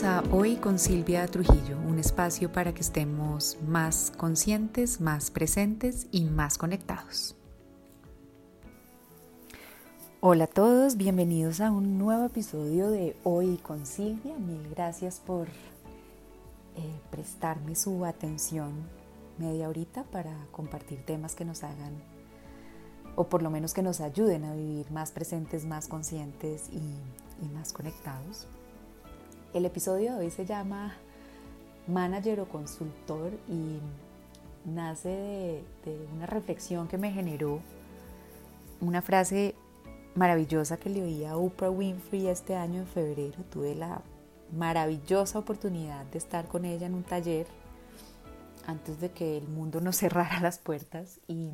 [0.00, 6.24] A Hoy con Silvia Trujillo, un espacio para que estemos más conscientes, más presentes y
[6.24, 7.36] más conectados.
[10.20, 14.34] Hola a todos, bienvenidos a un nuevo episodio de Hoy con Silvia.
[14.38, 18.72] Mil gracias por eh, prestarme su atención
[19.36, 22.02] media horita para compartir temas que nos hagan
[23.14, 27.74] o por lo menos que nos ayuden a vivir más presentes, más conscientes y más
[27.74, 28.48] conectados.
[29.54, 30.94] El episodio de hoy se llama
[31.86, 33.80] Manager o Consultor y
[34.64, 37.60] nace de, una reflexión que me generó
[38.80, 39.54] una frase
[40.14, 43.44] maravillosa que le oí a Oprah Winfrey este año en febrero.
[43.50, 44.00] Tuve la
[44.56, 47.46] maravillosa oportunidad de estar con ella en un taller
[48.66, 51.50] antes de que el mundo nos cerrara las puertas y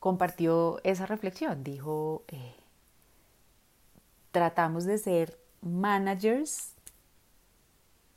[0.00, 1.62] compartió esa reflexión.
[1.62, 2.56] Dijo, eh,
[4.32, 6.72] tratamos de ser managers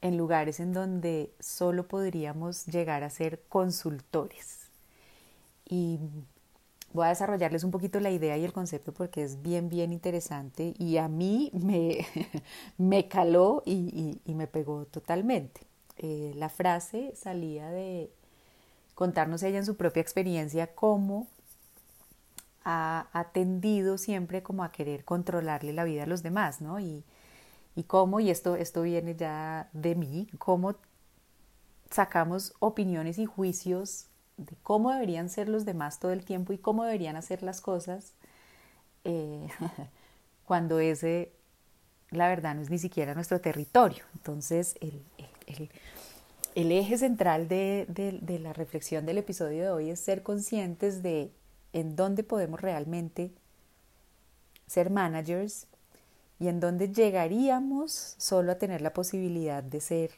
[0.02, 4.69] en lugares en donde solo podríamos llegar a ser consultores.
[5.67, 6.00] Y
[6.94, 10.73] voy a desarrollarles un poquito la idea y el concepto porque es bien, bien interesante
[10.77, 12.05] y a mí me,
[12.77, 15.61] me caló y, me pegó totalmente.
[15.97, 18.09] Eh, la frase salía de
[18.95, 21.27] contarnos ella en su propia experiencia cómo
[22.64, 26.80] ha, atendido siempre como a querer controlarle la vida a los demás, ¿no?
[26.80, 27.03] Y,
[27.80, 30.75] y cómo, y esto, esto viene ya de mí, cómo
[31.89, 36.83] sacamos opiniones y juicios de cómo deberían ser los demás todo el tiempo y cómo
[36.83, 38.11] deberían hacer las cosas
[39.05, 39.47] eh,
[40.45, 41.31] cuando ese,
[42.09, 44.03] la verdad, no es ni siquiera nuestro territorio.
[44.14, 45.02] Entonces, el,
[46.55, 51.31] el, eje central de, de la reflexión del episodio de hoy es ser conscientes de
[51.71, 53.31] en dónde podemos realmente
[54.67, 55.66] ser managers
[56.39, 60.11] y en donde llegaríamos solo a tener la posibilidad de ser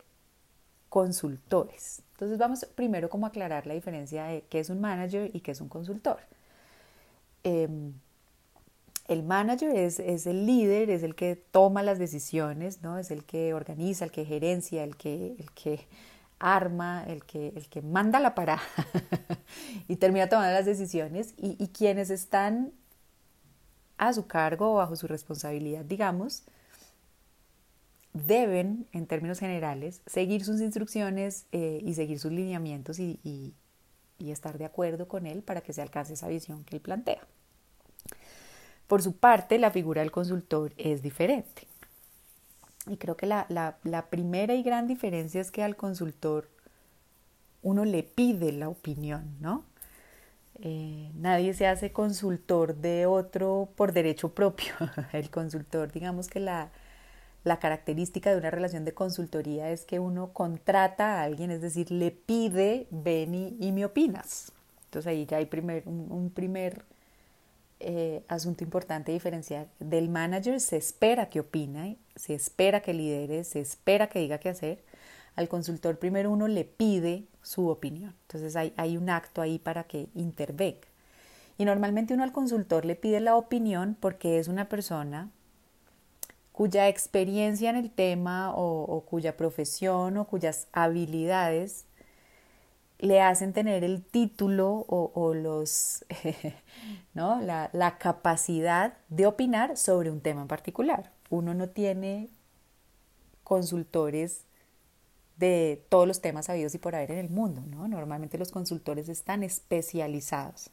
[0.90, 2.04] consultores.
[2.14, 5.52] Entonces vamos primero como a aclarar la diferencia de qué es un manager y qué
[5.52, 6.20] es un consultor.
[7.44, 7.94] Em,
[9.08, 13.00] el manager es, el líder, es el que toma las decisiones, ¿no?
[13.00, 15.88] es el que organiza, el que gerencia, el que, el que
[16.40, 18.62] arma, el que, el que manda la parada
[19.88, 22.74] y termina tomando las decisiones y, y quienes están
[24.02, 26.44] a su cargo o bajo su responsabilidad, digamos,
[28.14, 33.54] deben, en términos generales, seguir sus instrucciones eh, y seguir sus lineamientos y, y,
[34.32, 37.22] estar de acuerdo con él para que se alcance esa visión que él plantea.
[38.88, 41.68] Por su parte, la figura del consultor es diferente.
[42.88, 46.50] Y creo que la, la, la primera y gran diferencia es que al consultor
[47.62, 49.64] uno le pide la opinión, ¿no?
[50.60, 54.74] Eh, nadie se hace consultor de otro por derecho propio.
[55.14, 56.72] El consultor, digamos que la,
[57.44, 61.92] la característica de una relación de consultoría es que uno contrata a alguien, es decir,
[61.92, 64.52] le pide, ven y, me opinas.
[64.86, 66.86] Entonces ahí ya hay primer, un, primer
[67.80, 69.68] eh, asunto importante diferenciar.
[69.80, 74.50] Del manager se espera que opine, se espera que lidere, se espera que diga qué
[74.50, 74.84] hacer.
[75.36, 78.16] Al consultor primero uno le pide su opinión.
[78.24, 80.88] Entonces hay, un acto ahí para que intervenga.
[81.58, 85.30] Y normalmente uno al consultor le pide la opinión porque es una persona
[86.52, 91.86] cuya experiencia en el tema o, cuya profesión o cuyas habilidades
[93.00, 96.06] le hacen tener el título o, los,
[97.14, 97.42] ¿no?
[97.42, 101.12] La, capacidad de opinar sobre un tema en particular.
[101.30, 102.30] Uno no tiene
[103.44, 104.46] consultores
[105.42, 107.62] de todos los temas habidos y por haber en el mundo.
[107.68, 107.88] ¿no?
[107.88, 110.70] Normalmente los consultores están especializados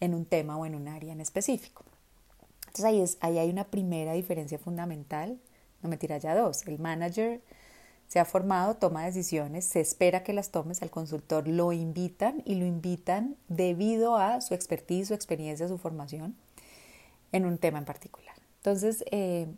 [0.00, 1.84] en un tema o en un área en específico.
[2.68, 5.38] Entonces ahí, hay una primera diferencia fundamental,
[5.82, 6.66] no me tira ya dos.
[6.66, 7.42] El manager
[8.06, 12.54] se ha formado, toma decisiones, se espera que las tomes, al consultor lo invitan y
[12.54, 16.36] lo invitan debido a su expertise, su experiencia, su formación
[17.32, 18.36] en un tema en particular.
[18.58, 19.48] Entonces, eh,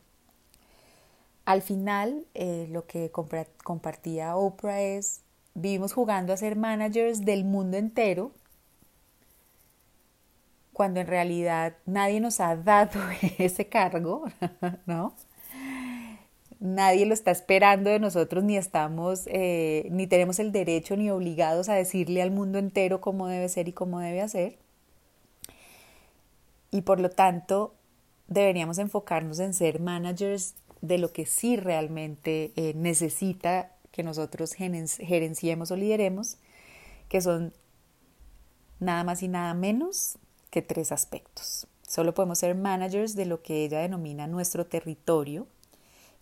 [1.44, 5.20] al final, eh, lo que compartía Oprah es,
[5.54, 8.32] vivimos jugando a ser managers del mundo entero,
[10.72, 13.00] cuando en realidad nadie nos ha dado
[13.38, 14.24] ese cargo,
[14.86, 15.14] ¿no?
[16.60, 21.68] Nadie lo está esperando de nosotros, ni estamos, eh, ni tenemos el derecho ni obligados
[21.68, 24.56] a decirle al mundo entero cómo debe ser y cómo debe hacer.
[26.70, 27.74] Y por lo tanto,
[28.28, 30.54] deberíamos enfocarnos en ser managers
[30.86, 36.36] de lo que sí realmente eh, necesita que nosotros gerenciemos o lideremos,
[37.08, 37.54] que son
[38.80, 40.18] nada más y nada menos
[40.50, 41.66] que tres aspectos.
[41.86, 45.46] Solo podemos ser managers de lo que ella denomina nuestro territorio,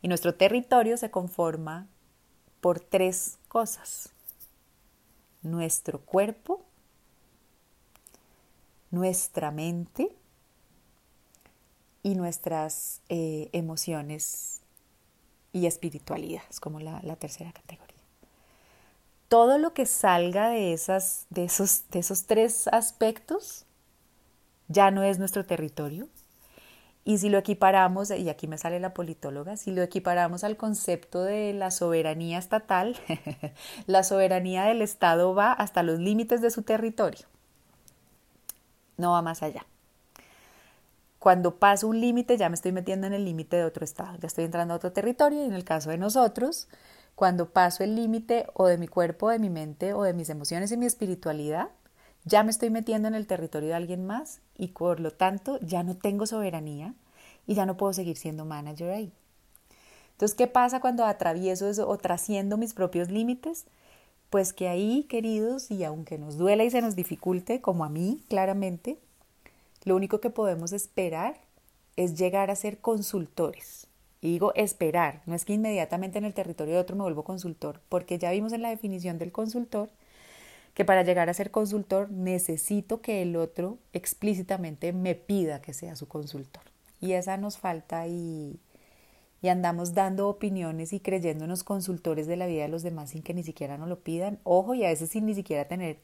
[0.04, 1.86] Y nuestro territorio se conforma
[2.60, 4.10] por tres cosas.
[5.42, 6.64] Nuestro cuerpo,
[8.90, 10.16] nuestra mente
[12.02, 14.60] y nuestras eh, emociones
[15.52, 17.96] y espiritualidad, es como la, la, tercera categoría.
[19.28, 23.66] Todo lo que salga de, esas, de, esos, de esos tres aspectos
[24.68, 26.08] ya no es nuestro territorio.
[27.04, 31.22] Y si lo equiparamos, y aquí me sale la politóloga, si lo equiparamos al concepto
[31.22, 32.96] de la soberanía estatal,
[33.86, 37.26] la soberanía del Estado va hasta los límites de su territorio,
[38.98, 39.66] no va más allá.
[41.22, 44.26] Cuando paso un límite ya me estoy metiendo en el límite de otro estado, ya
[44.26, 46.66] estoy entrando a otro territorio y en el caso de nosotros,
[47.14, 50.72] cuando paso el límite o de mi cuerpo, de mi mente o de mis emociones
[50.72, 51.68] y mi espiritualidad,
[52.24, 55.84] ya me estoy metiendo en el territorio de alguien más y por lo tanto ya
[55.84, 56.92] no tengo soberanía
[57.46, 59.12] y ya no puedo seguir siendo manager ahí.
[60.10, 63.66] Entonces, ¿qué pasa cuando atravieso eso o trasciendo mis propios límites?
[64.28, 68.24] Pues que ahí, queridos, y aunque nos duela y se nos dificulte, como a mí,
[68.28, 68.98] claramente,
[69.84, 71.36] lo único que podemos esperar
[71.96, 73.86] es llegar a ser consultores.
[74.20, 77.80] Y digo esperar, no es que inmediatamente en el territorio de otro me vuelvo consultor,
[77.88, 79.90] porque ya vimos en la definición del consultor
[80.74, 85.96] que para llegar a ser consultor necesito que el otro explícitamente me pida que sea
[85.96, 86.62] su consultor.
[87.00, 88.60] Y esa nos falta y,
[89.42, 93.34] y andamos dando opiniones y creyéndonos consultores de la vida de los demás sin que
[93.34, 94.38] ni siquiera nos lo pidan.
[94.44, 95.98] Ojo, y a veces sin ni siquiera tener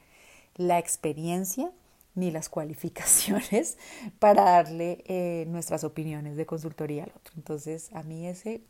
[0.55, 1.71] la experiencia
[2.15, 3.77] ni las cualificaciones
[4.19, 7.33] para darle eh, nuestras opiniones de consultoría al otro.
[7.35, 8.61] Entonces a mí ese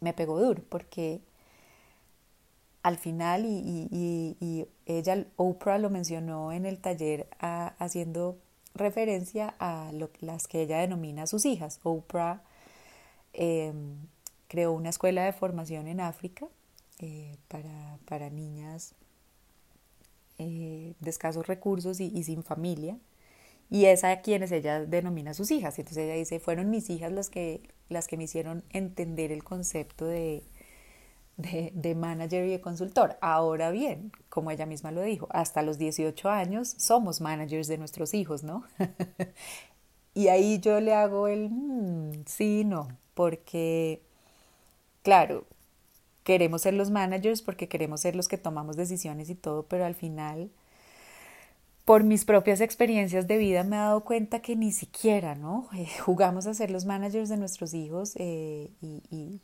[0.00, 1.20] me pegó duro porque
[2.82, 8.38] al final, y, ella, Oprah lo mencionó en el taller haciendo
[8.74, 11.78] referencia a las que ella denomina sus hijas.
[11.84, 12.42] Oprah
[13.32, 14.08] em,
[14.48, 16.48] creó una escuela de formación en África
[16.98, 18.94] eh, para, para niñas
[20.38, 22.98] eh, de escasos recursos y, sin familia.
[23.70, 25.78] Y es a quienes ella denomina sus hijas.
[25.78, 30.04] Entonces ella dice, fueron mis hijas las que, las que me hicieron entender el concepto
[30.06, 30.42] de,
[31.36, 33.16] de, manager y de consultor.
[33.20, 38.14] Ahora bien, como ella misma lo dijo, hasta los 18 años somos managers de nuestros
[38.14, 38.64] hijos, ¿no?
[40.14, 44.02] y ahí yo le hago el mm, sí, no, porque,
[45.02, 45.46] claro,
[46.24, 49.94] queremos ser los managers porque queremos ser los que tomamos decisiones y todo, pero al
[49.94, 50.50] final,
[51.84, 55.68] por mis propias experiencias de vida, me he dado cuenta que ni siquiera, ¿no?
[55.74, 59.40] Eh, jugamos a ser los managers de nuestros hijos eh, y,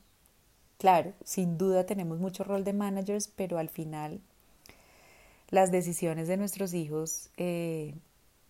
[0.78, 4.20] claro, sin duda tenemos mucho rol de managers, pero al final
[5.50, 7.94] las decisiones de nuestros hijos eh,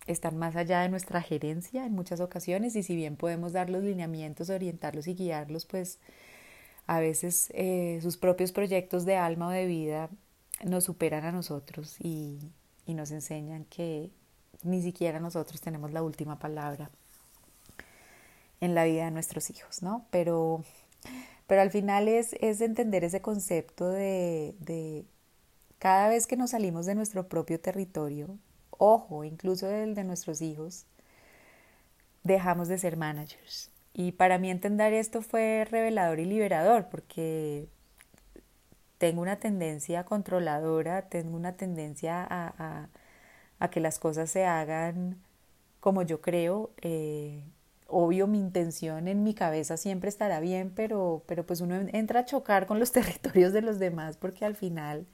[0.05, 3.83] están más allá de nuestra gerencia en muchas ocasiones y si bien podemos dar los
[3.83, 5.99] lineamientos, orientarlos y guiarlos, pues
[6.89, 10.09] a veces eh, sus propios proyectos de alma o de vida
[10.63, 12.39] nos superan a nosotros y,
[12.87, 14.09] nos enseñan que
[14.63, 16.89] ni siquiera nosotros tenemos la última palabra
[18.59, 20.07] en la vida de nuestros hijos, ¿no?
[20.09, 20.63] Pero,
[21.45, 25.05] pero al final es, es entender ese concepto de, de
[25.77, 28.39] cada vez que nos salimos de nuestro propio territorio,
[28.71, 30.87] ojo, incluso del de nuestros hijos,
[32.23, 33.69] dejamos de ser managers.
[33.93, 37.67] Y para mí entender esto fue revelador y liberador porque
[38.97, 45.17] tengo una tendencia controladora, tengo una tendencia a, que las cosas se hagan
[45.79, 46.71] como yo creo.
[46.81, 47.43] Eh,
[47.87, 52.25] obvio, mi intención en mi cabeza siempre estará bien, pero, pero pues uno entra a
[52.25, 55.07] chocar con los territorios de los demás porque al final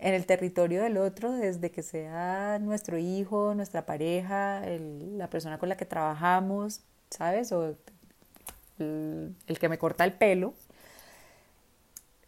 [0.00, 5.68] en el territorio del otro, desde que sea nuestro hijo, nuestra pareja, la persona con
[5.68, 7.52] la que trabajamos, ¿sabes?
[7.52, 7.76] O
[8.78, 10.54] el, que me corta el pelo,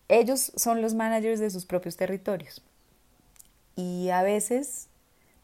[0.08, 2.62] ellos son los managers de sus propios territorios.
[3.74, 4.88] Y a veces,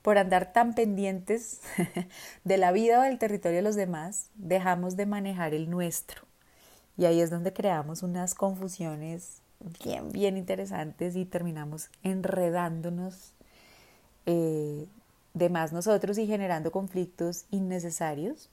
[0.02, 1.60] por andar tan pendientes
[2.44, 6.22] de la vida o del territorio de los demás, dejamos de manejar el nuestro.
[6.98, 9.40] Y ahí es donde creamos unas confusiones
[9.82, 13.32] bien, bien interesantes y terminamos enredándonos
[14.26, 14.86] eh,
[15.32, 18.50] de más nosotros y generando conflictos innecesarios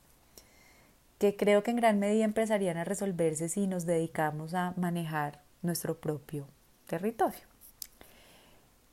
[1.17, 6.00] que creo que en gran medida empezarían a resolverse si nos dedicamos a manejar nuestro
[6.00, 6.48] propio
[6.88, 7.41] territorio.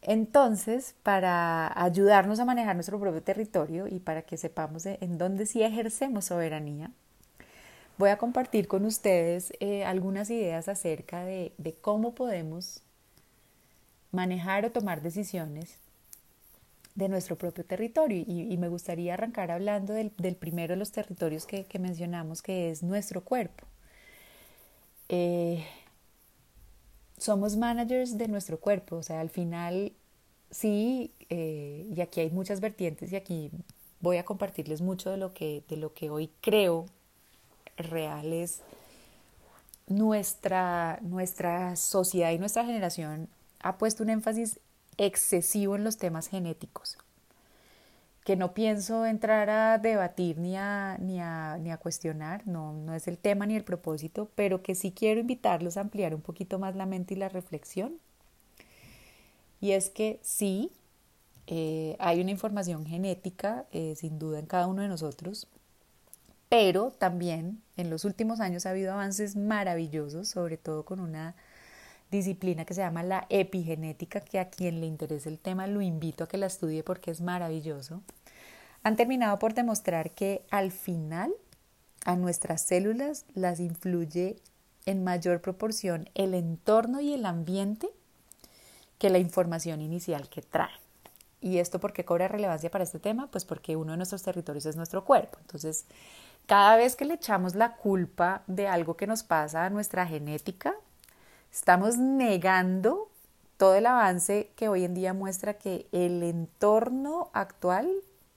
[0.03, 5.63] Entonces, para ayudarnos a manejar nuestro propio territorio y para que sepamos en dónde sí
[5.63, 6.91] ejercemos soberanía,
[7.99, 12.83] voy a compartir con ustedes eh, algunas ideas acerca de, de cómo podemos
[14.11, 15.79] manejar o tomar decisiones
[16.95, 18.25] de nuestro propio territorio.
[18.27, 23.23] Y, me gustaría arrancar hablando del, primero de los territorios que, mencionamos, que es nuestro
[23.23, 23.67] cuerpo.
[25.09, 25.65] eh,
[27.23, 29.93] somos managers de nuestro cuerpo, o sea, al final
[30.51, 33.51] sí, eh, y aquí hay muchas vertientes y aquí
[34.01, 36.87] voy a compartirles mucho de lo que, de lo que hoy creo
[37.77, 38.61] real es
[39.87, 43.29] nuestra, nuestra sociedad y nuestra generación
[43.61, 44.59] ha puesto un énfasis
[44.99, 46.99] excesivo en los temas genéticos,
[48.25, 52.95] que no pienso entrar a debatir ni a, ni a, ni a cuestionar, no, no
[52.95, 56.59] es el tema ni el propósito, pero que sí quiero invitarlos a ampliar un poquito
[56.59, 57.95] más la mente y la reflexión.
[59.61, 60.71] Y es que sí,
[61.47, 65.49] eh, hay una información genética, eh, sin duda, en cada uno de nosotros,
[66.49, 71.35] pero también en los últimos años ha habido avances maravillosos, sobre todo con una
[72.13, 76.23] disciplina que se llama la epigenética, que a quien le interese el tema lo invito
[76.23, 78.03] a que la estudie porque es maravilloso.
[78.85, 81.33] Han terminado por demostrar que al final
[82.05, 84.37] a nuestras células las influye
[84.87, 87.89] en mayor proporción el entorno y el ambiente
[88.99, 90.71] que la información inicial que trae.
[91.41, 93.29] ¿Y esto por qué cobra relevancia para este tema?
[93.29, 95.39] Pues porque uno de nuestros territorios es nuestro cuerpo.
[95.41, 95.87] Entonces,
[96.47, 100.75] cada vez que le echamos la culpa de algo que nos pasa a nuestra genética,
[101.53, 103.11] estamos negando
[103.57, 107.89] todo el avance que hoy en día muestra que el entorno actual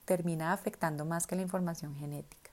[0.06, 2.52] termina afectando más que la información genética.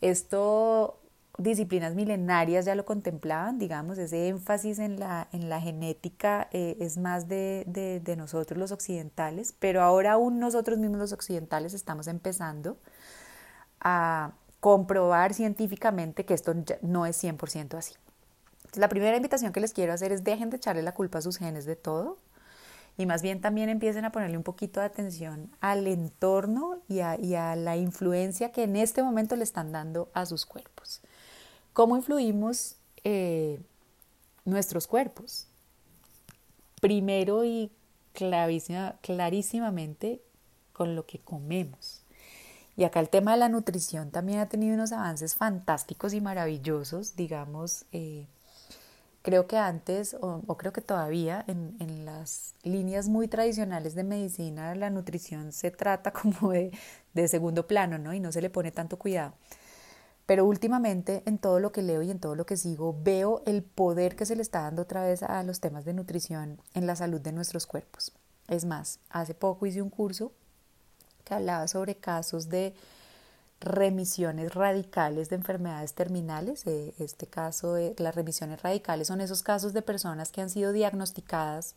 [0.00, 0.98] Esto
[1.38, 6.98] disciplinas milenarias ya lo contemplaban, digamos, ese énfasis en la, en la genética eh, es
[6.98, 12.08] más de, de, de, nosotros los occidentales, pero ahora aún nosotros mismos los occidentales estamos
[12.08, 12.76] empezando
[13.80, 17.94] a comprobar científicamente que esto no es 100% así.
[18.74, 21.38] La primera invitación que les quiero hacer es dejen de echarle la culpa a sus
[21.38, 22.18] genes de todo
[22.98, 27.56] y más bien también empiecen a ponerle un poquito de atención al entorno y a,
[27.56, 31.00] la influencia que en este momento le están dando a sus cuerpos.
[31.72, 33.60] ¿Cómo influimos eh,
[34.44, 35.46] nuestros cuerpos?
[36.80, 37.70] Primero y
[38.12, 40.20] clarísima, clarísimamente
[40.72, 42.02] con lo que comemos.
[42.76, 47.14] Y acá el tema de la nutrición también ha tenido unos avances fantásticos y maravillosos,
[47.14, 48.26] digamos, eh,
[49.22, 54.74] creo que antes, o, creo que todavía, en, en, las líneas muy tradicionales de medicina,
[54.74, 56.70] la nutrición se trata como de,
[57.14, 58.14] de, segundo plano, ¿no?
[58.14, 59.34] Y no se le pone tanto cuidado.
[60.26, 63.62] Pero últimamente, en todo lo que leo y en todo lo que sigo, veo el
[63.62, 66.96] poder que se le está dando otra vez a los temas de nutrición en la
[66.96, 68.12] salud de nuestros cuerpos.
[68.46, 70.32] Es más, hace poco hice un curso
[71.24, 72.74] que hablaba sobre casos de
[73.60, 76.66] remisiones radicales de enfermedades terminales.
[76.66, 80.72] Eh, este caso de las remisiones radicales son esos casos de personas que han sido
[80.72, 81.74] diagnosticadas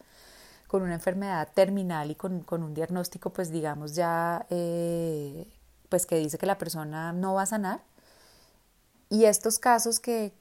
[0.67, 5.47] con una enfermedad terminal y con, un diagnóstico, pues digamos ya, eh,
[5.89, 7.81] pues que dice que la persona no va a sanar.
[9.09, 10.31] Y estos casos que,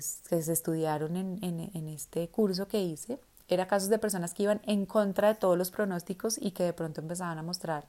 [0.00, 3.18] se estudiaron en, en este curso que hice,
[3.48, 6.72] eran casos de personas que iban en contra de todos los pronósticos y que de
[6.74, 7.86] pronto empezaban a mostrar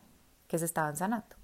[0.48, 1.41] que se estaban sanando.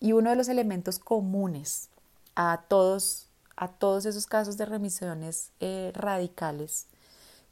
[0.00, 1.88] Y uno de los elementos comunes
[2.34, 6.86] a todos, a todos esos casos de remisiones eh, radicales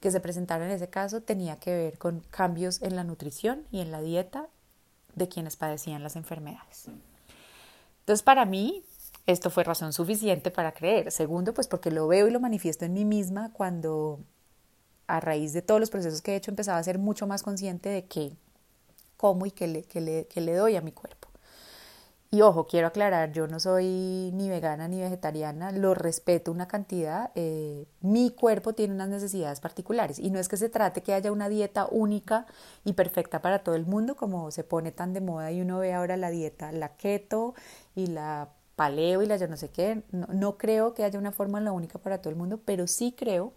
[0.00, 3.80] que se presentaron en ese caso tenía que ver con cambios en la nutrición y
[3.80, 4.48] en la dieta
[5.14, 6.86] de quienes padecían las enfermedades.
[8.00, 8.84] Entonces, para mí,
[9.26, 11.12] esto fue razón suficiente para creer.
[11.12, 14.18] Segundo, pues porque lo veo y lo manifiesto en mí misma cuando
[15.06, 17.88] a raíz de todos los procesos que he hecho empezaba a ser mucho más consciente
[17.88, 18.32] de que
[19.16, 21.21] como y que le, que le, que le doy a mi cuerpo.
[22.34, 27.30] Y ojo, quiero aclarar, yo no soy ni vegana ni vegetariana, lo respeto una cantidad,
[27.34, 31.30] eh, mi cuerpo tiene unas necesidades particulares y no es que se trate que haya
[31.30, 32.46] una dieta única
[32.86, 35.92] y perfecta para todo el mundo como se pone tan de moda y uno ve
[35.92, 37.54] ahora la dieta, la keto
[37.94, 41.32] y la paleo y la yo no sé qué, no, no creo que haya una
[41.32, 43.52] fórmula única para todo el mundo, pero sí creo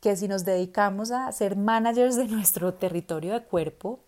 [0.00, 4.00] que si nos dedicamos a ser managers de nuestro territorio de cuerpo,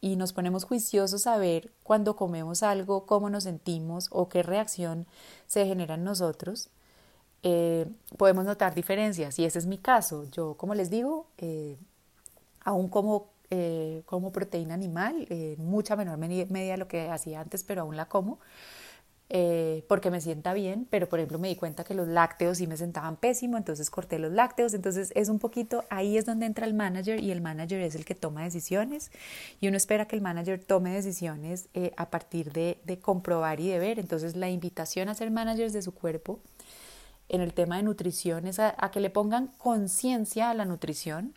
[0.00, 5.06] y nos ponemos juiciosos a ver cuando comemos algo, cómo nos sentimos o qué reacción
[5.46, 6.70] se genera en nosotros,
[7.42, 9.38] eh, podemos notar diferencias.
[9.38, 10.24] Y ese es mi caso.
[10.30, 11.76] Yo, como les digo, eh,
[12.64, 17.64] aún como, eh, como proteína animal, en mucha menor medida de lo que hacía antes,
[17.64, 18.38] pero aún la como.
[19.32, 22.66] Eh, porque me sienta bien, pero por ejemplo me di cuenta que los lácteos sí
[22.66, 26.66] me sentaban pésimo, entonces corté los lácteos, entonces es un poquito, ahí es donde entra
[26.66, 29.12] el manager y el manager es el que toma decisiones
[29.60, 33.68] y uno espera que el manager tome decisiones eh, a partir de, de, comprobar y
[33.68, 36.40] de ver, entonces la invitación a ser managers de su cuerpo
[37.28, 41.34] en el tema de nutrición es a, a que le pongan conciencia a la nutrición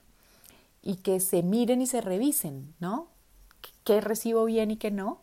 [0.82, 3.10] y que se miren y se revisen, ¿no?
[3.84, 5.23] ¿Qué recibo bien y qué no?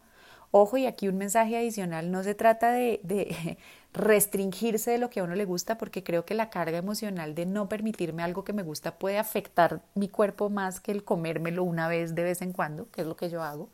[0.53, 3.57] Ojo, y aquí un mensaje adicional, no se trata de,
[3.93, 7.47] restringirse de lo que a uno le gusta, porque creo que la carga emocional de
[7.47, 11.87] no permitirme algo que me gusta puede afectar mi cuerpo más que el comérmelo una
[11.87, 13.69] vez de vez en cuando, que es lo que yo hago.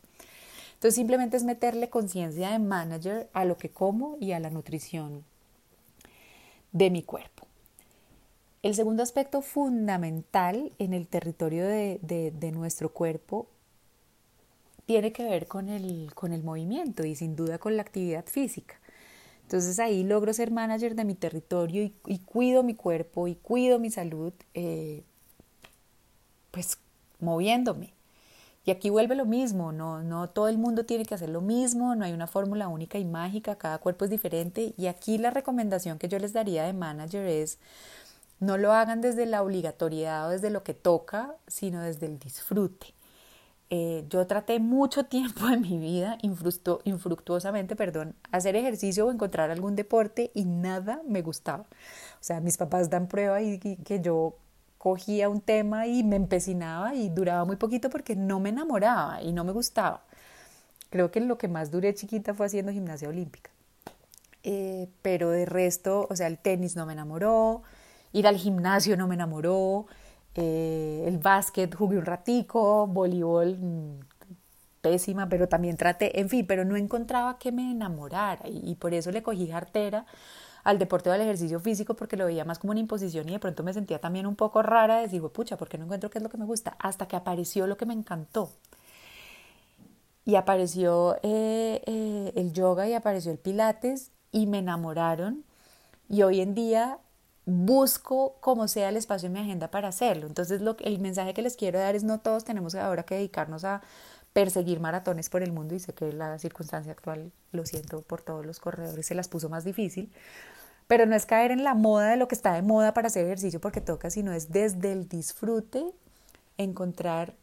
[0.75, 5.23] Entonces simplemente es meterle conciencia de manager a lo que como y a la nutrición
[6.71, 7.47] de mi cuerpo.
[8.61, 13.47] El segundo aspecto fundamental en el territorio de, de nuestro cuerpo
[14.87, 18.79] tiene que ver con el, con el movimiento y sin duda con la actividad física.
[19.43, 23.91] Entonces ahí logro ser manager de mi territorio y, cuido mi cuerpo y cuido mi
[23.91, 25.03] salud, eh,
[26.51, 26.79] pues
[27.19, 27.93] moviéndome.
[28.63, 31.95] Y aquí vuelve lo mismo, no, no todo el mundo tiene que hacer lo mismo,
[31.95, 34.73] no hay una fórmula única y mágica, cada cuerpo es diferente.
[34.77, 37.59] Y aquí la recomendación que yo les daría de manager es
[38.39, 42.96] no lo hagan desde la obligatoriedad o desde lo que toca, sino desde el disfrute.
[43.69, 49.75] Eh, yo traté mucho tiempo en mi vida, infructuosamente, perdón, hacer ejercicio o encontrar algún
[49.75, 51.65] deporte y nada me gustaba.
[52.19, 54.35] O sea, mis papás dan prueba y, que yo
[54.77, 59.33] cogía un tema y me empecinaba y duraba muy poquito porque no me enamoraba y
[59.33, 60.03] no me gustaba.
[60.89, 63.51] Creo que lo que más duré chiquita fue haciendo gimnasia olímpica.
[64.43, 67.63] Eh, pero de resto, o sea, el tenis no me enamoró,
[68.13, 69.87] ir al gimnasio no me enamoró,
[70.37, 73.99] eh, el básquet jugué un ratico, voleibol mm,
[74.81, 79.11] pésima, pero también traté, en fin, pero no encontraba que me enamorara y, por eso
[79.11, 80.05] le cogí jartera
[80.63, 83.39] al deporte o al ejercicio físico porque lo veía más como una imposición y de
[83.39, 86.19] pronto me sentía también un poco rara de decir, pucha, ¿por qué no encuentro qué
[86.19, 86.75] es lo que me gusta?
[86.79, 88.51] Hasta que apareció lo que me encantó.
[90.23, 95.45] Y apareció eh, eh, el yoga y apareció el pilates y me enamoraron.
[96.09, 96.99] Y hoy en día
[97.47, 100.27] busco como sea el espacio en mi agenda para hacerlo.
[100.27, 103.63] Entonces, lo, el mensaje que les quiero dar es no todos tenemos ahora que dedicarnos
[103.63, 103.81] a
[104.33, 108.45] perseguir maratones por el mundo y sé que la circunstancia actual, lo siento por todos
[108.45, 110.11] los corredores, se las puso más difícil,
[110.87, 113.25] pero no es caer en la moda de lo que está de moda para hacer
[113.25, 115.85] ejercicio porque toca, sino es desde el disfrute
[116.57, 117.33] encontrar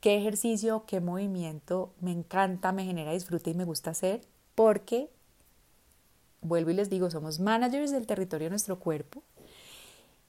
[0.00, 4.20] qué ejercicio, qué movimiento me encanta, me genera disfrute y me gusta hacer
[4.56, 5.08] porque
[6.46, 9.22] vuelvo y les digo, somos managers del territorio de nuestro cuerpo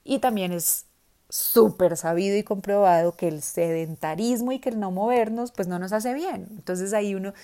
[0.04, 0.86] y también es
[1.28, 5.92] súper sabido y comprobado que el sedentarismo y que el no movernos pues no nos
[5.92, 6.48] hace bien.
[6.52, 7.34] Entonces ahí uno,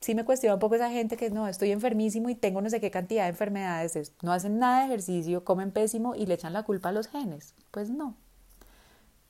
[0.00, 2.80] sí me cuestiona un poco esa gente que no, estoy enfermísimo y tengo no sé
[2.80, 6.62] qué cantidad de enfermedades, no hacen nada de ejercicio, comen pésimo y le echan la
[6.62, 7.54] culpa a los genes.
[7.70, 8.16] Pues no.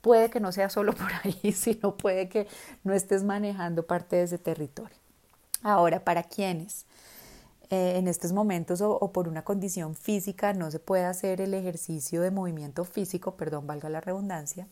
[0.01, 2.49] Puede que no sea solo por ahí, sino puede que
[2.85, 4.97] no estés manejando parte de ese territorio.
[5.63, 6.87] Ahora, ¿para quiénes?
[7.73, 12.21] Eh, en estos momentos o, por una condición física no se puede hacer el ejercicio
[12.21, 14.69] de movimiento físico, perdón, valga la redundancia,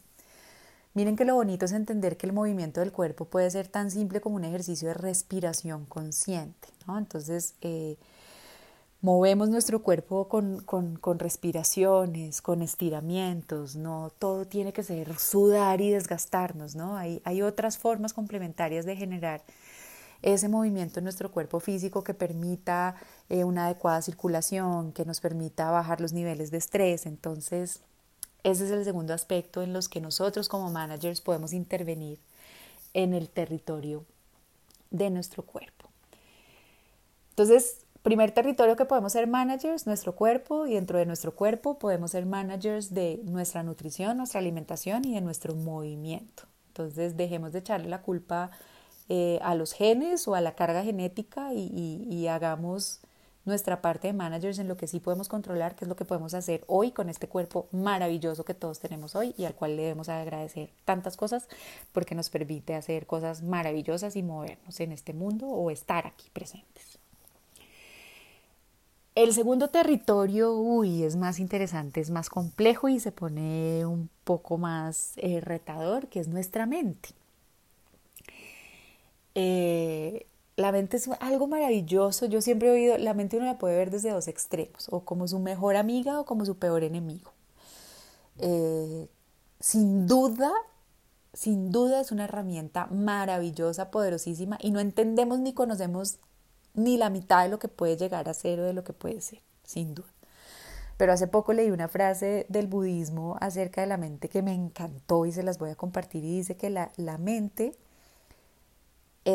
[0.92, 4.20] miren que lo bonito es entender que el movimiento del cuerpo puede ser tan simple
[4.20, 6.98] como un ejercicio de respiración consciente, ¿no?
[6.98, 7.96] Entonces, eh,
[9.00, 15.80] movemos nuestro cuerpo con, con, con, respiraciones, con estiramientos, no todo tiene que ser sudar
[15.80, 16.98] y desgastarnos, ¿no?
[16.98, 19.42] Hay, hay otras formas complementarias de generar
[20.22, 22.96] ese movimiento en nuestro cuerpo físico que permita
[23.28, 27.06] eh, una adecuada circulación, que nos permita bajar los niveles de estrés.
[27.06, 27.80] Entonces,
[28.42, 32.18] ese es el segundo aspecto en los que nosotros como managers podemos intervenir
[32.94, 34.04] en el territorio
[34.90, 35.88] de nuestro cuerpo.
[37.30, 42.10] Entonces, primer territorio que podemos ser managers, nuestro cuerpo, y dentro de nuestro cuerpo podemos
[42.10, 46.44] ser managers de nuestra nutrición, nuestra alimentación y de nuestro movimiento.
[46.68, 48.50] Entonces, dejemos de echarle la culpa
[49.12, 53.00] eh, a los genes o a la carga genética y, hagamos
[53.44, 56.32] nuestra parte de managers en lo que sí podemos controlar, que es lo que podemos
[56.32, 60.08] hacer hoy con este cuerpo maravilloso que todos tenemos hoy y al cual le debemos
[60.08, 61.48] agradecer tantas cosas
[61.90, 67.00] porque nos permite hacer cosas maravillosas y movernos en este mundo o estar aquí presentes.
[69.16, 74.56] El segundo territorio, uy, es más interesante, es más complejo y se pone un poco
[74.56, 77.08] más eh, retador, que es nuestra mente.
[79.34, 82.26] Eh, la mente es algo maravilloso.
[82.26, 85.26] Yo siempre he oído, la mente uno la puede ver desde dos extremos, o como
[85.26, 87.32] su mejor amiga o como su peor enemigo.
[88.38, 89.08] Eh,
[89.58, 90.52] sin duda,
[91.32, 96.18] sin duda es una herramienta maravillosa, poderosísima, y no entendemos ni conocemos
[96.74, 99.20] ni la mitad de lo que puede llegar a ser o de lo que puede
[99.20, 100.12] ser, sin duda.
[100.96, 105.24] Pero hace poco leí una frase del budismo acerca de la mente que me encantó
[105.24, 107.74] y se las voy a compartir y dice que la, la mente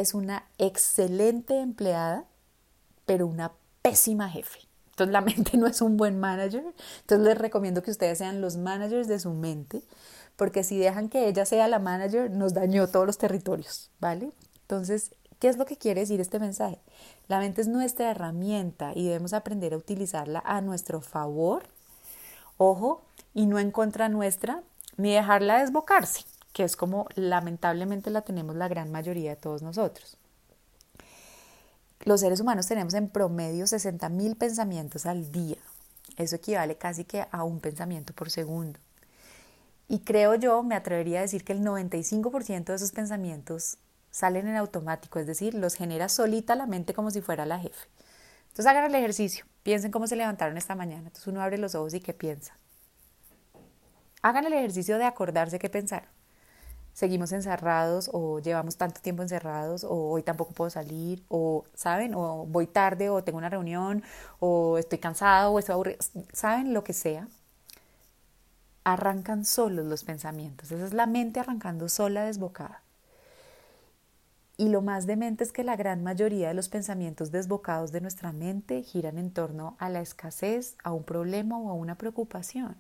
[0.01, 2.25] es una excelente empleada,
[3.05, 4.59] pero una pésima jefe.
[4.91, 6.63] Entonces la mente no es un buen manager.
[7.01, 9.83] Entonces les recomiendo que ustedes sean los managers de su mente,
[10.35, 14.31] porque si dejan que ella sea la manager, nos dañó todos los territorios, ¿vale?
[14.61, 16.79] Entonces, ¿Qué es lo que quiere decir este mensaje?
[17.27, 21.67] La mente es nuestra herramienta y debemos aprender a utilizarla a nuestro favor,
[22.57, 23.03] ojo,
[23.33, 24.63] y no en contra nuestra,
[24.97, 26.23] ni dejarla desbocarse,
[26.55, 30.17] que es como lamentablemente la tenemos la gran mayoría de todos nosotros.
[32.05, 35.57] Los seres humanos tenemos en promedio 60 mil pensamientos al día.
[36.15, 38.79] Eso equivale casi que a un pensamiento por segundo.
[39.89, 43.77] Y creo yo, me atrevería a decir que el 95% de esos pensamientos
[44.09, 47.89] salen en automático, es decir, los genera solita la mente como si fuera la jefe.
[48.43, 51.07] Entonces hagan el ejercicio, piensen cómo se levantaron esta mañana.
[51.07, 52.57] Entonces uno abre los ojos y qué piensa.
[54.21, 56.14] Hagan el ejercicio de acordarse qué pensar.
[56.95, 62.15] Seguimos encerrados o llevamos tanto tiempo encerrados o hoy tampoco puedo salir o, ¿saben?
[62.15, 64.01] O voy tarde o tengo una reunión
[64.39, 65.99] o estoy cansado o estoy aburrido.
[66.31, 66.73] ¿Saben?
[66.73, 67.27] Lo que sea.
[68.85, 70.71] Arrancan solos los pensamientos.
[70.71, 72.81] Esa es la mente arrancando sola desbocada.
[74.55, 78.31] Y lo más demente es que la gran mayoría de los pensamientos desbocados de nuestra
[78.31, 82.77] mente giran en torno a la escasez, a un problema o a una preocupación.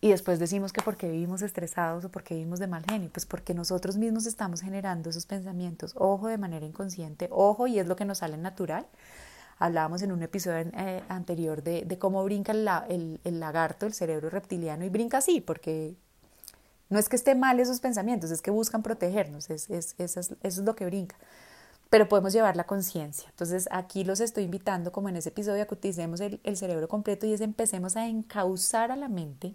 [0.00, 3.52] Y después decimos que porque vivimos estresados o porque vivimos de mal genio, pues porque
[3.52, 8.04] nosotros mismos estamos generando esos pensamientos, ojo, de manera inconsciente, ojo, y es lo que
[8.04, 8.86] nos sale natural.
[9.58, 14.84] Hablábamos en un episodio eh, anterior de, cómo brinca el, el lagarto, el cerebro reptiliano,
[14.84, 15.96] y brinca así, porque
[16.90, 20.58] no es que esté mal esos pensamientos, es que buscan protegernos, es, es, eso, es,
[20.58, 21.16] lo que brinca.
[21.90, 23.28] Pero podemos llevar la conciencia.
[23.30, 27.26] Entonces aquí los estoy invitando, como en ese episodio, a utilicemos el, el cerebro completo
[27.26, 29.54] y es empecemos a encauzar a la mente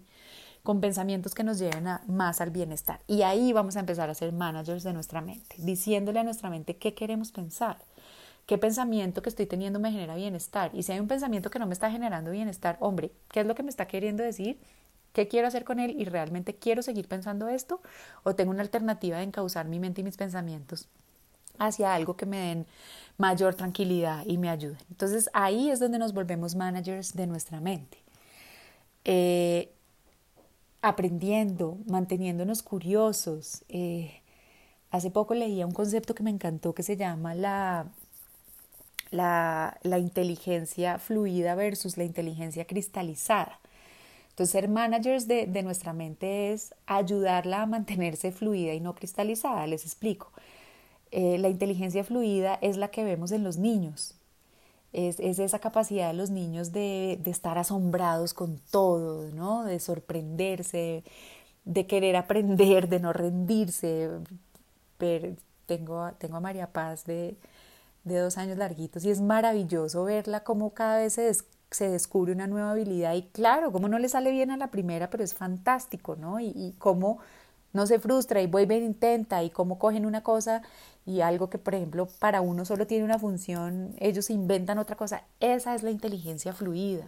[0.64, 2.98] con pensamientos que nos lleven más al bienestar.
[3.06, 6.78] Y ahí vamos a empezar a ser managers de nuestra mente, diciéndole a nuestra mente
[6.78, 7.76] qué queremos pensar,
[8.46, 10.70] qué pensamiento que estoy teniendo me genera bienestar.
[10.72, 13.54] Y si hay un pensamiento que no me está generando bienestar, hombre, ¿qué es lo
[13.54, 14.58] que me está queriendo decir?
[15.12, 16.00] ¿Qué quiero hacer con él?
[16.00, 17.82] ¿Y realmente quiero seguir pensando esto?
[18.22, 20.88] ¿O tengo una alternativa de encauzar mi mente y mis pensamientos
[21.58, 22.66] hacia algo que me den
[23.18, 24.78] mayor tranquilidad y me ayude?
[24.90, 27.98] Entonces ahí es donde nos volvemos managers de nuestra mente.
[29.04, 29.73] Eh,
[30.84, 33.64] aprendiendo, manteniéndonos curiosos.
[33.68, 34.20] Eh,
[34.90, 37.86] hace poco leía un concepto que me encantó que se llama la,
[39.10, 43.60] la, inteligencia fluida versus la inteligencia cristalizada.
[44.30, 49.66] Entonces, ser managers de, nuestra mente es ayudarla a mantenerse fluida y no cristalizada.
[49.66, 50.32] Les explico.
[51.12, 54.16] Eh, la inteligencia fluida es la que vemos en los niños.
[54.94, 59.64] Es, esa capacidad de los niños de, estar asombrados con todo, ¿no?
[59.64, 61.02] de sorprenderse,
[61.64, 64.08] de querer aprender, de no rendirse.
[64.96, 65.34] Pero
[65.66, 67.36] tengo, tengo a María Paz de,
[68.04, 71.32] de dos años larguitos y es maravilloso verla como cada vez se,
[71.70, 75.10] se descubre una nueva habilidad y claro, como no le sale bien a la primera,
[75.10, 76.38] pero es fantástico, ¿no?
[76.38, 77.18] Y, y cómo
[77.74, 80.62] no se frustra y vuelve e intenta y cómo cogen una cosa
[81.04, 85.24] y algo que, por ejemplo, para uno solo tiene una función, ellos inventan otra cosa.
[85.40, 87.06] Esa es la inteligencia fluida.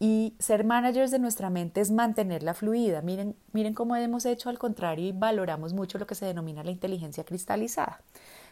[0.00, 3.02] Y ser managers de nuestra mente es mantenerla fluida.
[3.02, 6.70] Miren, miren cómo hemos hecho al contrario y valoramos mucho lo que se denomina la
[6.70, 8.00] inteligencia cristalizada.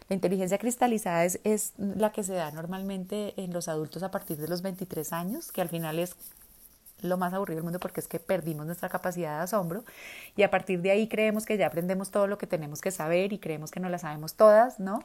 [0.09, 4.49] La inteligencia cristalizada es, la que se da normalmente en los adultos a partir de
[4.49, 6.15] los 23 años, que al final es
[7.03, 9.85] lo más aburrido del mundo porque es que perdimos nuestra capacidad de asombro
[10.37, 13.33] y a partir de ahí creemos que ya aprendemos todo lo que tenemos que saber
[13.33, 15.01] y creemos que no las sabemos todas, ¿no?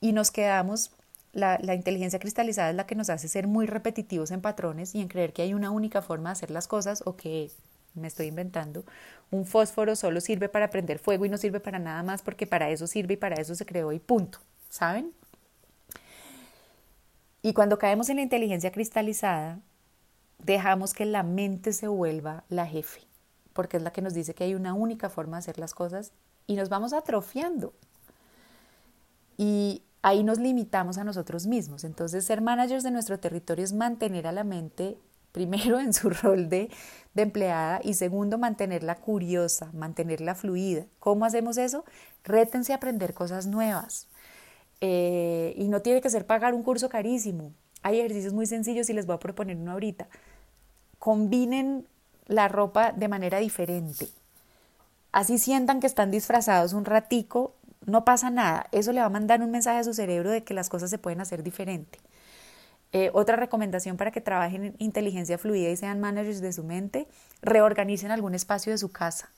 [0.00, 0.92] Y nos quedamos,
[1.32, 5.00] la, la inteligencia cristalizada es la que nos hace ser muy repetitivos en patrones y
[5.00, 7.50] en creer que hay una única forma de hacer las cosas o que
[7.94, 8.84] me estoy inventando,
[9.30, 12.70] un fósforo solo sirve para prender fuego y no sirve para nada más porque para
[12.70, 14.38] eso sirve y para eso se creó y punto,
[14.70, 15.12] ¿saben?
[17.42, 19.60] Y cuando caemos en la inteligencia cristalizada,
[20.38, 23.02] dejamos que la mente se vuelva la jefe,
[23.52, 26.12] porque es la que nos dice que hay una única forma de hacer las cosas
[26.46, 27.74] y nos vamos atrofiando.
[29.36, 31.84] Y ahí nos limitamos a nosotros mismos.
[31.84, 34.98] Entonces, ser managers de nuestro territorio es mantener a la mente
[35.32, 36.70] primero en su rol de,
[37.14, 40.86] empleada y segundo mantenerla curiosa, mantenerla fluida.
[41.00, 41.84] ¿Cómo hacemos eso?
[42.22, 44.06] Rétense a aprender cosas nuevas.
[44.80, 47.52] Eh, y no tiene que ser pagar un curso carísimo.
[47.82, 50.08] Hay ejercicios muy sencillos y les voy a proponer uno ahorita.
[50.98, 51.86] Combinen
[52.26, 54.08] la ropa de manera diferente.
[55.12, 57.54] Así sientan que están disfrazados un ratico,
[57.86, 58.66] no pasa nada.
[58.72, 60.98] Eso le va a mandar un mensaje a su cerebro de que las cosas se
[60.98, 61.98] pueden hacer diferente.
[62.92, 67.06] Eh, otra recomendación para que trabajen en inteligencia fluida y sean managers de su mente,
[67.42, 69.30] reorganicen algún espacio de su casa.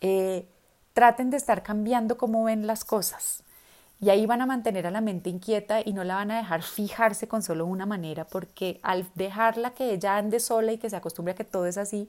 [0.00, 0.46] Eh,
[0.92, 3.42] traten de estar cambiando cómo ven las cosas.
[4.00, 6.62] Y ahí van a mantener a la mente inquieta y no la van a dejar
[6.62, 10.96] fijarse con solo una manera, porque al dejarla que ella ande sola y que se
[10.96, 12.08] acostumbre a que todo es así,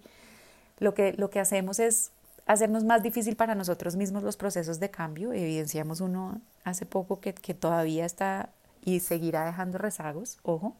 [0.78, 2.12] lo que, lo que hacemos es
[2.46, 5.34] hacernos más difícil para nosotros mismos los procesos de cambio.
[5.34, 8.50] Evidenciamos uno hace poco que, que todavía está
[8.84, 10.76] y seguirá dejando rezagos, ojo.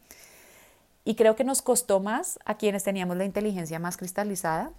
[1.04, 4.70] Y creo que nos costó más a quienes teníamos la inteligencia más cristalizada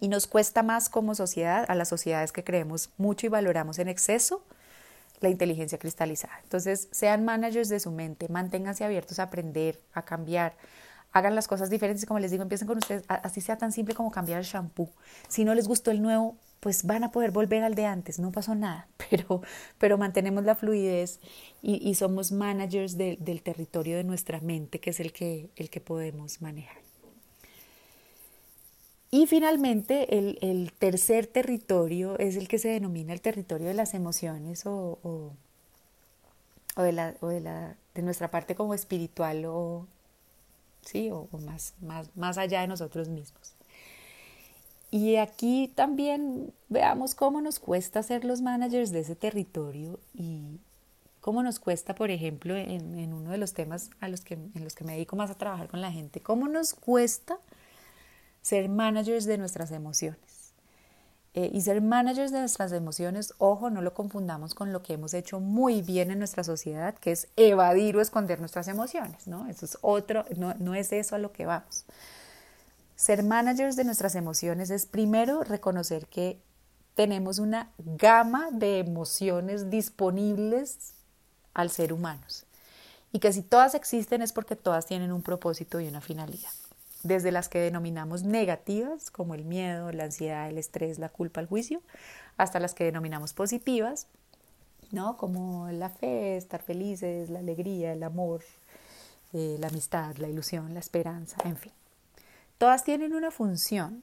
[0.00, 3.88] y nos cuesta más como sociedad, a las sociedades que creemos mucho y valoramos en
[3.88, 4.42] exceso,
[5.20, 6.38] la inteligencia cristalizada.
[6.42, 10.56] Entonces, sean managers de su mente, manténganse abiertos a aprender, a cambiar,
[11.12, 12.06] hagan las cosas diferentes.
[12.06, 14.90] Como les digo, empiecen con ustedes, así sea tan simple como cambiar el shampoo.
[15.28, 18.32] Si no les gustó el nuevo, pues van a poder volver al de antes, no
[18.32, 19.42] pasó nada, pero,
[19.78, 21.20] pero mantenemos la fluidez
[21.62, 26.40] y, somos managers del territorio de nuestra mente, que es el que, el que podemos
[26.42, 26.85] manejar.
[29.16, 34.66] Y finalmente, el, tercer territorio es el que se denomina el territorio de las emociones
[34.66, 34.98] o,
[36.76, 39.86] o, de, la, o de, la, de, nuestra parte como espiritual o,
[40.82, 41.08] ¿sí?
[41.10, 43.54] o, más, más, más allá de nosotros mismos.
[44.90, 50.60] Y aquí también veamos cómo nos cuesta ser los managers de ese territorio y
[51.22, 54.62] cómo nos cuesta, por ejemplo, en, en uno de los temas a los que, en
[54.62, 57.38] los que me dedico más a trabajar con la gente, cómo nos cuesta
[58.46, 60.52] ser managers de nuestras emociones.
[61.34, 65.14] Eh, y ser managers de nuestras emociones, ojo, no lo confundamos con lo que hemos
[65.14, 69.48] hecho muy bien en nuestra sociedad, que es evadir o esconder nuestras emociones, ¿no?
[69.48, 71.86] Eso es otro, no, no es eso a lo que vamos.
[72.94, 76.40] Ser managers de nuestras emociones es primero reconocer que
[76.94, 80.94] tenemos una gama de emociones disponibles
[81.52, 82.46] al ser humanos
[83.10, 86.52] y que si todas existen es porque todas tienen un propósito y una finalidad
[87.02, 91.46] desde las que denominamos negativas, como el miedo, la ansiedad, el estrés, la culpa, el
[91.46, 91.82] juicio,
[92.36, 94.08] hasta las que denominamos positivas,
[94.90, 95.16] ¿no?
[95.16, 98.42] como la fe, estar felices, la alegría, el amor,
[99.32, 101.72] eh, la amistad, la ilusión, la esperanza, en fin.
[102.58, 104.02] Todas tienen una función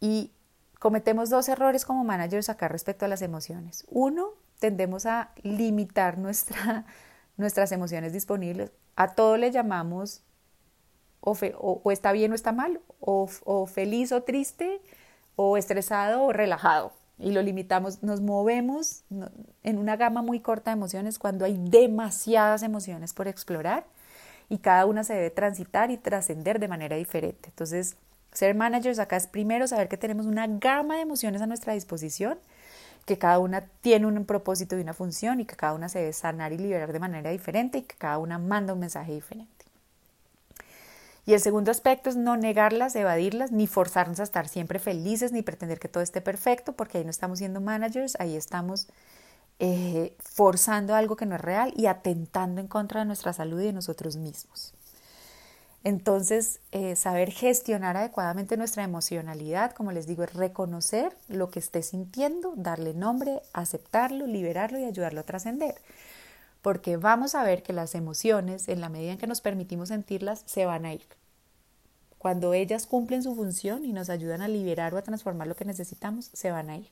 [0.00, 0.30] y
[0.78, 3.84] cometemos dos errores como managers acá respecto a las emociones.
[3.88, 4.28] Uno,
[4.60, 6.86] tendemos a limitar nuestra,
[7.36, 8.70] nuestras emociones disponibles.
[8.96, 10.22] A todo le llamamos
[11.24, 14.80] o, está bien o está mal, o, feliz o triste,
[15.36, 16.92] o estresado o relajado.
[17.18, 19.04] Y lo limitamos, nos movemos
[19.62, 23.84] en una gama muy corta de emociones cuando hay demasiadas emociones por explorar
[24.48, 27.48] y cada una se debe transitar y trascender de manera diferente.
[27.48, 27.96] Entonces,
[28.32, 32.38] ser managers acá es primero saber que tenemos una gama de emociones a nuestra disposición,
[33.06, 36.12] que cada una tiene un propósito y una función y que cada una se debe
[36.12, 39.53] sanar y liberar de manera diferente y que cada una manda un mensaje diferente.
[41.26, 45.42] Y el segundo aspecto es no negarlas, evadirlas, ni forzarnos a estar siempre felices, ni
[45.42, 48.88] pretender que todo esté perfecto, porque ahí no estamos siendo managers, ahí estamos
[49.58, 53.66] eh, forzando algo que no es real y atentando en contra de nuestra salud y
[53.66, 54.74] de nosotros mismos.
[55.82, 61.82] Entonces, eh, saber gestionar adecuadamente nuestra emocionalidad, como les digo, es reconocer lo que esté
[61.82, 65.74] sintiendo, darle nombre, aceptarlo, liberarlo y ayudarlo a trascender
[66.64, 70.44] porque vamos a ver que las emociones, en la medida en que nos permitimos sentirlas,
[70.46, 71.06] se van a ir.
[72.16, 75.66] Cuando ellas cumplen su función y nos ayudan a liberar o a transformar lo que
[75.66, 76.88] necesitamos, se van a ir.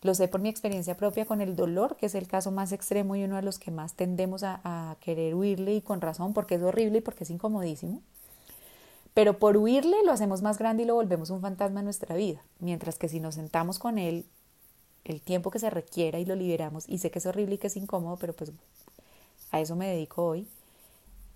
[0.00, 3.14] Lo sé por mi experiencia propia con el dolor, que es el caso más extremo
[3.14, 6.62] y uno de los que más tendemos a, querer huirle y con razón, porque es
[6.62, 8.02] horrible y porque es incomodísimo.
[9.14, 12.42] Pero por huirle lo hacemos más grande y lo volvemos un fantasma en nuestra vida.
[12.58, 14.26] Mientras que si nos sentamos con él
[15.04, 16.88] el tiempo que se requiera y lo liberamos.
[16.88, 18.52] Y sé que es horrible y que es incómodo, pero pues
[19.50, 20.46] a eso me dedico hoy.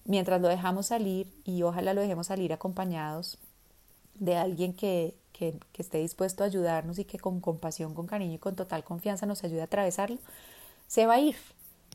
[0.05, 3.39] Mientras lo dejamos salir y ojalá lo dejemos salir acompañados
[4.15, 8.35] de alguien que, que, que esté dispuesto a ayudarnos y que con compasión, con cariño
[8.35, 10.19] y con total confianza nos ayude a atravesarlo,
[10.87, 11.37] se va a ir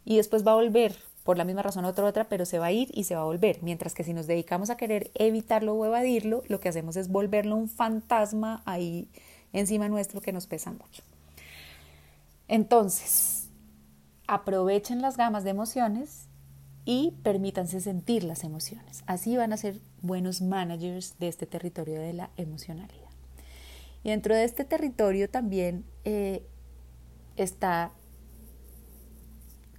[0.05, 2.71] y después va a volver por la misma razón otra otra, pero se va a
[2.71, 3.60] ir y se va a volver.
[3.62, 7.55] Mientras que si nos dedicamos a querer evitarlo o evadirlo, lo que hacemos es volverlo
[7.55, 9.07] un fantasma ahí
[9.53, 11.03] encima nuestro que nos pesa mucho.
[12.51, 13.49] Entonces,
[14.27, 16.27] aprovechen las gamas de emociones
[16.83, 19.03] y permítanse sentir las emociones.
[19.07, 23.09] Así van a ser buenos managers de este territorio de la emocionalidad.
[24.03, 26.45] Y dentro de este territorio también eh,
[27.37, 27.93] está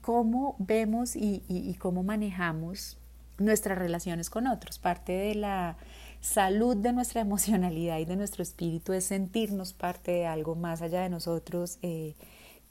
[0.00, 2.96] cómo vemos y, cómo manejamos
[3.37, 4.78] nuestras relaciones con otros.
[4.78, 5.76] Parte de la
[6.22, 11.02] salud de nuestra emocionalidad y de nuestro espíritu es sentirnos parte de algo más allá
[11.02, 11.78] de nosotros.
[11.82, 12.14] Eh,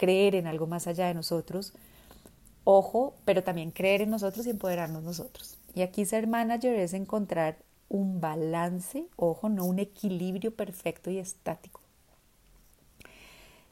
[0.01, 1.73] creer en algo más allá de nosotros,
[2.63, 5.59] ojo, pero también creer en nosotros y empoderarnos nosotros.
[5.75, 11.81] Y aquí ser manager es encontrar un balance, ojo, no un equilibrio perfecto y estático,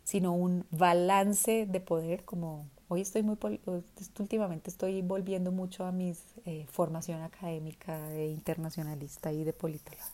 [0.03, 3.39] sino un balance de poder, como hoy estoy muy,
[4.19, 6.13] últimamente estoy volviendo mucho a mi
[6.45, 10.05] eh, formación académica de internacionalista y de politóloga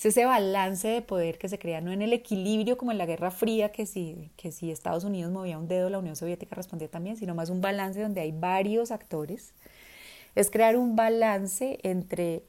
[0.00, 3.04] Es ese balance de poder que se crea, no en el equilibrio como en la
[3.04, 6.88] Guerra Fría, que si, que si Estados Unidos movía un dedo, la Unión Soviética respondía
[6.88, 9.52] también, sino más un balance donde hay varios actores.
[10.34, 12.44] Es crear un balance entre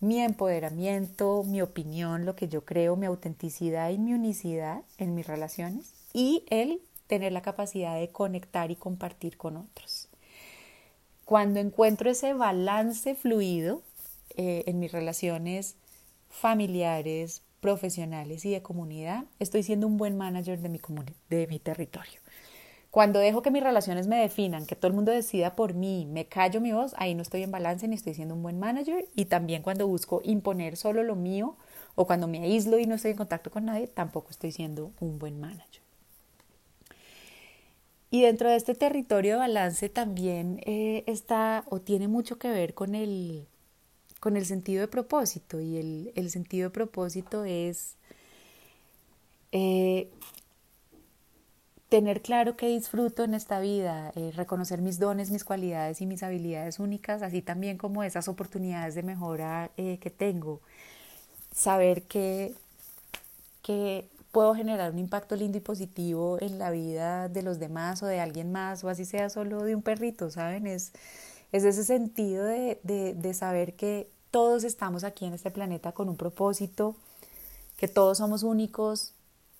[0.00, 5.26] mi empoderamiento, mi opinión, lo que yo creo, mi autenticidad y mi unicidad en mis
[5.26, 10.08] relaciones y el tener la capacidad de conectar y compartir con otros.
[11.26, 13.82] Cuando encuentro ese balance fluido
[14.38, 15.76] eh, en mis relaciones
[16.30, 20.80] familiares, profesionales y de comunidad, estoy siendo un buen manager de mi,
[21.28, 22.20] de mi territorio.
[22.90, 26.26] Cuando dejo que mis relaciones me definan, que todo el mundo decida por mí, me
[26.26, 29.06] callo mi voz, ahí no estoy en balance ni estoy siendo un buen manager.
[29.14, 31.56] Y también cuando busco imponer solo lo mío
[31.94, 35.20] o cuando me aíslo y no estoy en contacto con nadie, tampoco estoy siendo un
[35.20, 35.82] buen manager.
[38.10, 42.74] Y dentro de este territorio de balance también eh, está o tiene mucho que ver
[42.74, 43.46] con el,
[44.20, 45.60] con el sentido de propósito.
[45.60, 47.96] Y el, el sentido de propósito es
[49.52, 50.10] eh,
[51.88, 56.22] tener claro que disfruto en esta vida, eh, reconocer mis dones, mis cualidades y mis
[56.22, 60.60] habilidades únicas, así también como esas oportunidades de mejora que tengo.
[61.52, 62.54] Saber que,
[63.62, 68.06] que puedo generar un impacto lindo y positivo en la vida de los demás o
[68.06, 70.66] de alguien más, o así sea solo de un perrito, ¿saben?
[70.66, 70.92] Es,
[71.52, 76.16] es ese sentido de, de, saber que todos estamos aquí en este planeta con un
[76.16, 76.96] propósito,
[77.76, 79.14] que todos somos únicos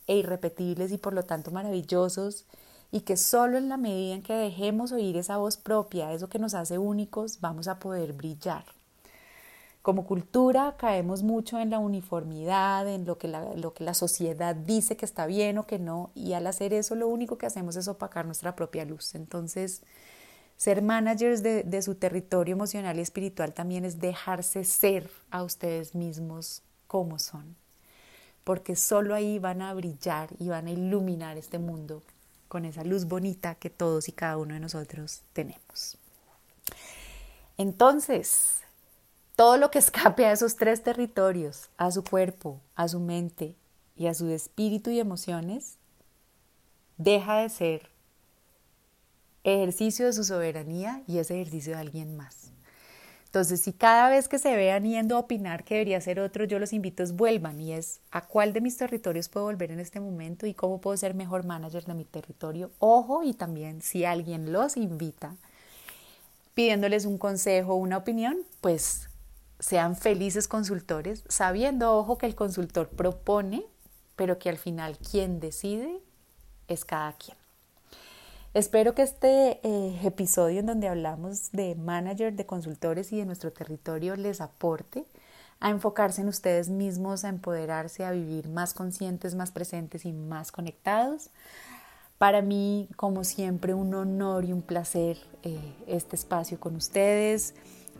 [0.06, 2.46] e irrepetibles y por lo tanto maravillosos,
[2.92, 6.38] y que solo en la medida en que dejemos oír esa voz propia, eso que
[6.38, 8.64] nos hace únicos, vamos a poder brillar.
[9.82, 14.96] Como cultura caemos mucho en la uniformidad, en lo que, lo que la sociedad dice
[14.96, 17.88] que está bien o que no, y al hacer eso lo único que hacemos es
[17.88, 19.14] opacar nuestra propia luz.
[19.14, 19.82] Entonces,
[20.60, 26.60] ser managers de, su territorio emocional y espiritual también es dejarse ser a ustedes mismos
[26.86, 27.56] como son,
[28.44, 32.02] porque solo ahí van a brillar y van a iluminar este mundo
[32.48, 35.96] con esa luz bonita que todos y cada uno de nosotros tenemos.
[37.56, 38.60] Entonces,
[39.36, 43.56] todo lo que escape a esos tres territorios, a su cuerpo, a su mente
[43.96, 45.78] y a su espíritu y emociones,
[46.98, 47.89] deja de ser
[49.44, 52.52] ejercicio de su soberanía y es ejercicio de alguien más.
[53.30, 56.58] Entonces, si cada vez que se vean yendo a opinar que debería ser otro, yo
[56.58, 60.00] los invito a vuelvan y es a cuál de mis territorios puedo volver en este
[60.00, 62.72] momento y cómo puedo ser mejor manager de mi territorio.
[62.80, 65.36] Ojo, y también si alguien los invita
[66.54, 69.08] pidiéndoles un consejo una opinión, pues
[69.60, 73.64] sean felices consultores, sabiendo, ojo, que el consultor propone,
[74.16, 76.00] pero que al final quien decide
[76.66, 77.39] es cada quien.
[78.52, 83.52] Espero que este eh, episodio en donde hablamos de manager, de consultores y de nuestro
[83.52, 85.04] territorio les aporte
[85.60, 90.50] a enfocarse en ustedes mismos, a empoderarse, a vivir más conscientes, más presentes y más
[90.50, 91.30] conectados.
[92.18, 97.54] Para mí, como siempre, un honor y un placer eh, este espacio con ustedes.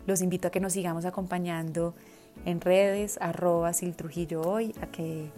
[0.05, 1.95] Los invito a que nos sigamos acompañando
[2.43, 5.31] en redes, arroba Siltrujillo hoy, a que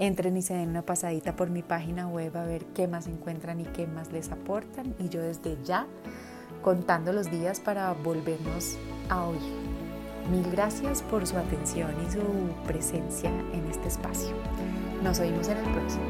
[0.00, 3.60] entren y se den una pasadita por mi página web a ver qué más encuentran
[3.60, 4.94] y qué más les aportan.
[4.98, 5.86] Y yo desde ya
[6.62, 8.76] contando los días para volvernos
[9.08, 9.40] a oír.
[10.30, 12.20] Mil gracias por su atención y su
[12.66, 14.34] presencia en este espacio.
[15.02, 16.04] Nos oímos en el próximo.